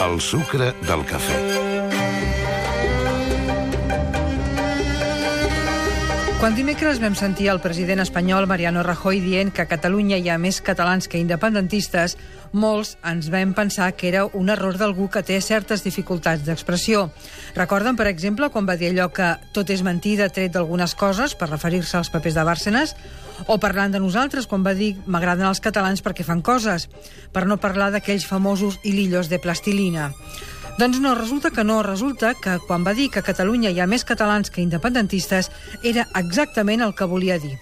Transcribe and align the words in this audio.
El 0.00 0.18
sucre 0.20 0.72
del 0.88 1.04
cafè. 1.04 1.69
Quan 6.40 6.54
dimecres 6.56 6.96
vam 7.02 7.12
sentir 7.12 7.50
el 7.52 7.58
president 7.60 8.00
espanyol 8.00 8.46
Mariano 8.48 8.80
Rajoy 8.80 9.18
dient 9.20 9.50
que 9.52 9.60
a 9.60 9.68
Catalunya 9.68 10.16
hi 10.16 10.30
ha 10.32 10.38
més 10.40 10.62
catalans 10.64 11.04
que 11.04 11.20
independentistes, 11.20 12.14
molts 12.56 12.94
ens 13.04 13.28
vam 13.28 13.52
pensar 13.52 13.90
que 13.92 14.08
era 14.08 14.22
un 14.24 14.48
error 14.48 14.78
d'algú 14.80 15.10
que 15.12 15.20
té 15.20 15.36
certes 15.44 15.84
dificultats 15.84 16.46
d'expressió. 16.46 17.10
Recorden, 17.58 17.92
per 17.92 18.08
exemple, 18.08 18.48
quan 18.48 18.64
va 18.64 18.78
dir 18.80 18.88
allò 18.88 19.10
que 19.12 19.34
tot 19.52 19.68
és 19.68 19.84
mentida 19.84 20.30
tret 20.32 20.56
d'algunes 20.56 20.96
coses 20.96 21.36
per 21.36 21.50
referir-se 21.50 21.98
als 22.00 22.08
papers 22.08 22.40
de 22.40 22.46
Bárcenas? 22.48 22.96
O 23.44 23.58
parlant 23.60 23.92
de 23.92 24.00
nosaltres, 24.00 24.48
quan 24.48 24.64
va 24.64 24.72
dir 24.72 24.94
m'agraden 25.04 25.44
els 25.44 25.60
catalans 25.60 26.00
perquè 26.00 26.24
fan 26.24 26.40
coses, 26.40 26.88
per 27.36 27.44
no 27.44 27.60
parlar 27.60 27.92
d'aquells 27.92 28.24
famosos 28.24 28.80
hilillos 28.80 29.28
de 29.28 29.44
plastilina. 29.44 30.08
Doncs 30.80 30.98
no, 30.98 31.14
resulta 31.14 31.50
que 31.50 31.62
no. 31.62 31.82
Resulta 31.82 32.32
que 32.32 32.54
quan 32.66 32.86
va 32.86 32.94
dir 32.96 33.10
que 33.12 33.20
a 33.20 33.26
Catalunya 33.26 33.68
hi 33.68 33.82
ha 33.84 33.86
més 33.86 34.06
catalans 34.08 34.48
que 34.48 34.62
independentistes 34.62 35.50
era 35.84 36.06
exactament 36.16 36.80
el 36.80 36.94
que 36.96 37.04
volia 37.04 37.36
dir. 37.42 37.58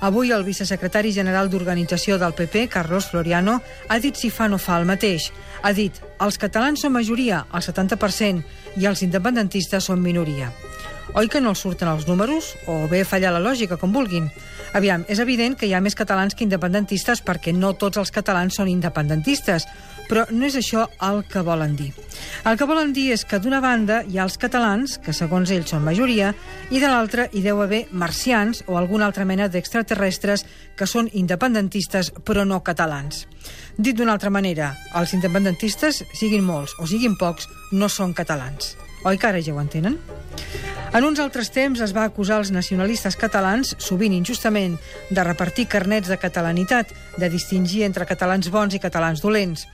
Avui 0.00 0.32
el 0.32 0.46
vicesecretari 0.46 1.12
general 1.12 1.50
d'Organització 1.52 2.16
del 2.16 2.32
PP, 2.32 2.70
Carlos 2.72 3.10
Floriano, 3.10 3.58
ha 3.88 3.98
dit 4.00 4.16
si 4.16 4.32
fa 4.32 4.48
no 4.48 4.56
fa 4.56 4.78
el 4.80 4.88
mateix. 4.88 5.28
Ha 5.60 5.74
dit, 5.76 6.00
els 6.24 6.40
catalans 6.40 6.80
són 6.80 6.96
majoria, 6.96 7.44
el 7.52 7.60
70%, 7.68 8.40
i 8.80 8.88
els 8.88 9.04
independentistes 9.04 9.84
són 9.84 10.00
minoria. 10.00 10.48
Oi 11.12 11.28
que 11.28 11.44
no 11.44 11.52
els 11.52 11.60
surten 11.60 11.92
els 11.92 12.08
números? 12.08 12.54
O 12.66 12.88
bé 12.88 13.04
fallar 13.04 13.34
la 13.36 13.44
lògica, 13.44 13.76
com 13.76 13.92
vulguin. 13.92 14.30
Aviam, 14.74 15.04
és 15.06 15.20
evident 15.22 15.52
que 15.54 15.68
hi 15.68 15.74
ha 15.76 15.84
més 15.84 15.94
catalans 15.94 16.34
que 16.34 16.42
independentistes 16.42 17.20
perquè 17.22 17.52
no 17.54 17.76
tots 17.78 18.00
els 18.00 18.10
catalans 18.10 18.56
són 18.56 18.72
independentistes, 18.72 19.68
però 20.08 20.24
no 20.30 20.46
és 20.46 20.56
això 20.58 20.86
el 21.02 21.22
que 21.30 21.42
volen 21.44 21.76
dir. 21.76 21.92
El 22.44 22.58
que 22.60 22.68
volen 22.68 22.92
dir 22.92 23.10
és 23.14 23.24
que 23.24 23.38
d'una 23.40 23.60
banda 23.64 24.02
hi 24.04 24.18
ha 24.18 24.26
els 24.26 24.36
catalans, 24.40 24.98
que 25.00 25.14
segons 25.16 25.50
ells 25.54 25.72
són 25.72 25.84
majoria, 25.84 26.32
i 26.70 26.80
de 26.82 26.90
l'altra 26.90 27.28
hi 27.32 27.42
deu 27.44 27.62
haver 27.64 27.84
marcians 27.92 28.64
o 28.66 28.78
alguna 28.78 29.08
altra 29.08 29.24
mena 29.24 29.48
d'extraterrestres 29.48 30.44
que 30.76 30.88
són 30.90 31.08
independentistes 31.12 32.12
però 32.24 32.44
no 32.44 32.62
catalans. 32.66 33.24
Dit 33.76 33.96
d'una 33.96 34.16
altra 34.16 34.30
manera, 34.30 34.74
els 34.96 35.14
independentistes, 35.16 36.04
siguin 36.14 36.44
molts 36.44 36.76
o 36.78 36.88
siguin 36.90 37.16
pocs, 37.20 37.48
no 37.72 37.88
són 37.88 38.14
catalans. 38.14 38.74
Oi 39.04 39.18
que 39.18 39.28
ara 39.28 39.42
ja 39.44 39.52
ho 39.52 39.60
entenen? 39.60 39.98
En 40.94 41.02
uns 41.02 41.18
altres 41.18 41.48
temps 41.50 41.80
es 41.82 41.90
va 41.90 42.04
acusar 42.06 42.36
els 42.38 42.52
nacionalistes 42.54 43.16
catalans, 43.18 43.72
sovint 43.82 44.12
injustament, 44.14 44.76
de 45.10 45.24
repartir 45.26 45.64
carnets 45.66 46.06
de 46.06 46.18
catalanitat, 46.22 46.92
de 47.18 47.30
distingir 47.32 47.82
entre 47.82 48.06
catalans 48.06 48.46
bons 48.54 48.76
i 48.76 48.78
catalans 48.78 49.18
dolents. 49.24 49.64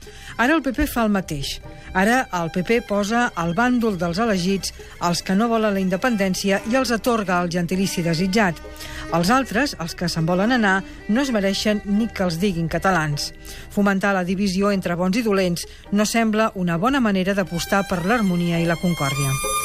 Ara 0.41 0.55
el 0.57 0.63
PP 0.65 0.87
fa 0.89 1.03
el 1.05 1.13
mateix. 1.13 1.59
Ara 1.93 2.23
el 2.39 2.49
PP 2.49 2.79
posa 2.89 3.27
al 3.37 3.53
bàndol 3.53 3.99
dels 4.01 4.17
elegits 4.17 4.73
els 4.97 5.21
que 5.21 5.37
no 5.37 5.51
volen 5.51 5.77
la 5.77 5.85
independència 5.85 6.63
i 6.71 6.81
els 6.81 6.89
atorga 6.89 7.37
el 7.43 7.53
gentilici 7.53 8.01
desitjat. 8.01 8.57
Els 9.13 9.29
altres, 9.29 9.75
els 9.77 9.93
que 9.93 10.09
se'n 10.09 10.25
volen 10.25 10.57
anar, 10.57 10.79
no 11.07 11.21
es 11.21 11.29
mereixen 11.29 11.83
ni 11.85 12.09
que 12.09 12.25
els 12.25 12.41
diguin 12.41 12.65
catalans. 12.65 13.29
Fomentar 13.69 14.17
la 14.17 14.25
divisió 14.25 14.73
entre 14.73 14.97
bons 14.97 15.21
i 15.21 15.27
dolents 15.27 15.69
no 15.91 16.09
sembla 16.09 16.49
una 16.55 16.81
bona 16.81 17.03
manera 17.03 17.37
d'apostar 17.37 17.85
per 17.85 18.07
l'harmonia 18.07 18.57
i 18.57 18.65
la 18.65 18.81
concòrdia. 18.81 19.60